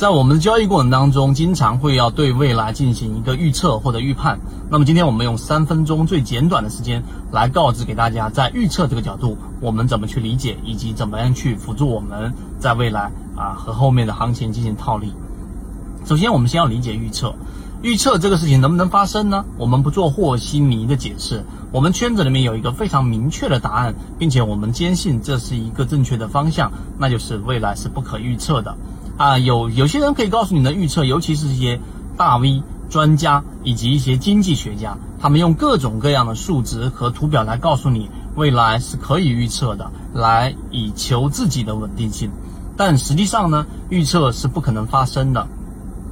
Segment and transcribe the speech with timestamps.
[0.00, 4.40] 在我们的交易过程当中，经常会要对未来进行一个预测或者预判。
[4.70, 15.12] 那么今天我们用三分钟最简短的时间来告知给大家，在预测这个角度，我们怎么去理解，以及怎么样去辅助我们在未来啊和后面的行情进行套利。
[16.06, 17.34] 首先，我们先要理解预测，
[17.82, 19.44] 预测这个事情能不能发生呢？
[19.58, 28.74] 我们不做和稀泥的解释，我们圈子里面有一个非常明确的答案，并且我们坚信这是一个正确的方向，那就是未来是不可预测的。
[29.20, 31.78] 啊，有有些人可以告诉你的预测，尤其是一些
[32.16, 42.30] 大 V 专家以及一些经济学家，他们用各种各样的数值和图表来告诉你未来是可以预测的，来以求自己的稳定性。
[42.78, 45.46] 但实际上呢，预测是不可能发生的。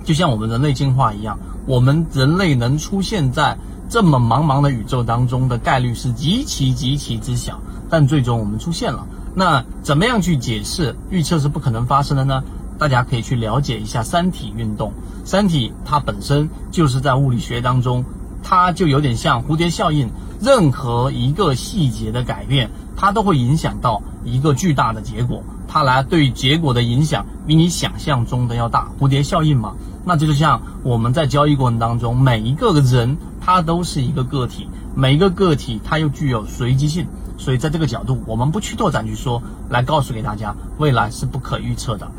[0.05, 3.57] 就像我们人类进化一样，我们人类能出现在
[3.89, 9.07] 这么茫茫的宇宙当中的概率是极其极其之小，但最终我们出现了。
[9.35, 12.43] 那怎么样去解释预测是不可能发生的呢？
[12.79, 14.93] 大家可以去了解一下三体运动。
[15.25, 18.05] 三体它本身就是在物理学当中，
[18.43, 25.43] 它就有点像蝴蝶效应，任何一个细节的改变，它都会影响到一个巨大的结果。
[25.71, 28.89] 它来对结果的影响比你想象中的要大。
[28.99, 29.75] 蝴蝶效应嘛，
[30.07, 37.07] 那就像我们在交易过程当中，每一个人他都是一个个体，每一个个体它又具有随机性。
[37.37, 42.11] 所以在这个角度，我们不去拓展去说，来告诉给大家，未来是不可预测的。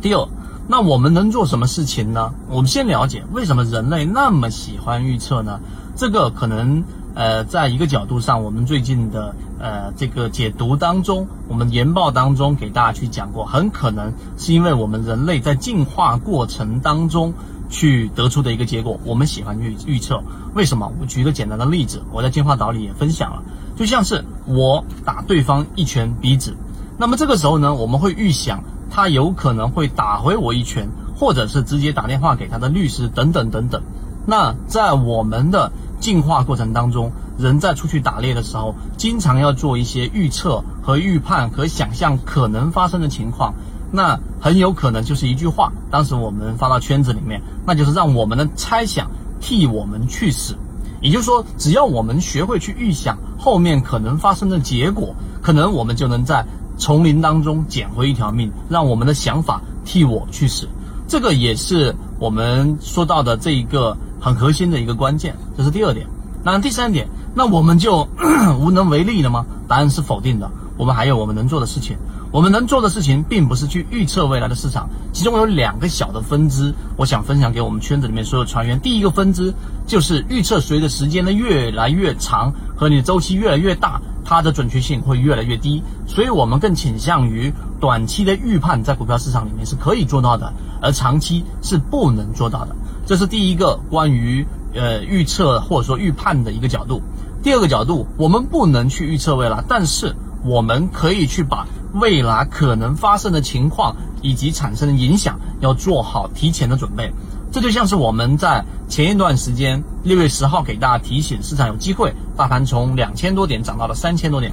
[0.00, 0.28] 第二，
[0.66, 2.32] 那我们能做什么事情呢？
[2.48, 5.60] 我们先了解为什么人类那么喜欢预测呢？
[5.94, 6.82] 这个可能
[7.14, 17.34] 呃，在一个角度上，我们最近的呃这个解读当中，我们研报当中给大家去讲过，很可能是因为我们人类在进化过程当中
[17.68, 20.22] 去得出的一个结果，我们喜欢预预测。
[20.54, 20.90] 为什么？
[20.98, 23.42] 我举一个简单的例子，我在进化岛里也分享了，
[23.76, 26.56] 就像是我打对方一拳鼻子，
[26.96, 28.64] 那么这个时候呢，我们会预想。
[28.90, 33.82] 他有可能会打回我一拳，或者是直接打电话给他的律师等等等等。
[34.26, 43.54] 那在我们的进化过程当中，人在出去打猎的时候，经常要做一些预测和预判和想象可能发生的情况。
[43.92, 50.56] 那很有可能就是一句话，当时我们发到圈子里面，那就是让我们的猜想替我们去死。
[51.00, 56.44] 也就是说，只要我们学会去预想后面可能发生的结果，可能我们就能在。
[56.80, 60.66] 丛林当中捡回一条命，让我们的想法替我去死，
[61.06, 65.36] 这个也是我们说到的这一个很核心的一个关键。
[65.56, 66.06] 这是第二点。
[66.42, 68.08] 那第三点，那我们就
[68.58, 69.44] 无能为力了吗？
[69.68, 70.50] 答案是否定的。
[70.80, 71.98] 我们还有我们能做的事情。
[72.32, 78.80] 我们能做的事情，并不是去预测未来的市场，其中有两个小的分支，我想分享给我们圈子里面所有船员。
[78.80, 79.52] 第一个分支
[79.86, 84.00] 就是预测，随着时间的越来越长和你的周期越来越大。
[84.24, 92.74] 它的准确性会越来越低，所以我们更倾向于短期的预判，在股票市场里面是可以做到的，而长期是不能做到的。
[93.04, 97.02] 这是第一个关于呃预测或者说预判的一个角度。
[97.42, 100.14] 第二个角度，我们不能去预测未来，但是
[100.44, 107.12] 我们可以去把未来可能发生的情况以及产生的影响要做好提前的准备。
[107.52, 114.52] 这就像是我们在前一段时间六月十号给大家提醒，市场有机会，大盘从两千多点涨到了三千多点。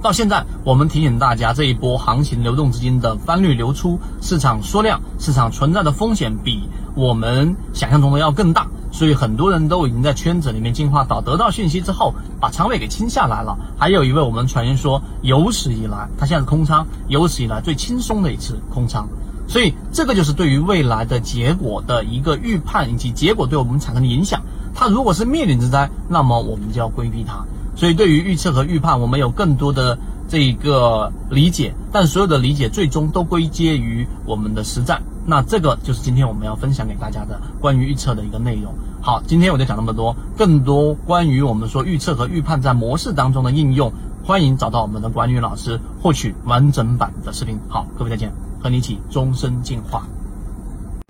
[0.00, 8.69] 到现在，我们提醒大家，这一波行情流动资金的翻绿流出，市场缩量，市场存在的风险比我们想象中的要更大。
[8.90, 13.56] 所以很多人都已经在圈子里面进化到得到讯息之后，把仓位给清下来了。
[13.78, 19.08] 还有一位我们传言说，有史以来他现在是空仓，有史以来最轻松的一次空仓。
[19.48, 24.42] 所以，这个就是对于未来的结果的一个预判，以及结果对我们产生的影响。
[24.74, 27.44] 它如果是灭顶之灾，那么我们就要规避它。
[27.74, 29.98] 所以，对于预测和预判，我们有更多的
[30.30, 35.02] 这一个理解，但所有的理解最终都归结于我们的实战。
[35.26, 38.72] 那这个就是今天我们要分享给大家的关于预测的一个内容。
[39.02, 43.92] 好，今天我就讲那么多，更多关于我们说预测和预判在模式当中的应用，
[44.24, 47.58] 欢迎找到我们的管理老师获取完整版的视频。
[47.68, 48.32] 好，各位再见。
[48.62, 50.06] 和你一起终身进化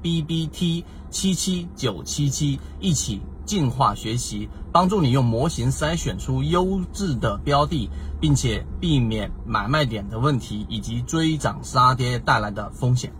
[0.00, 13.12] ，B B T 七七九七七一起进化学习，帮助你用模型筛选出优质的标的，并且避免买卖点的问题以及追涨杀跌带来的风险。